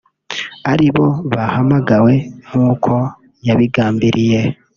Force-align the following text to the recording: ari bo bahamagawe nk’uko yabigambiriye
ari 0.71 0.87
bo 0.95 1.05
bahamagawe 1.33 2.13
nk’uko 2.47 2.93
yabigambiriye 3.47 4.41